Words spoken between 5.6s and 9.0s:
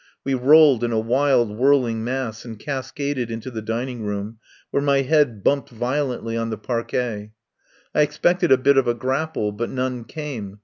violently on the parquet. I expected a bit of a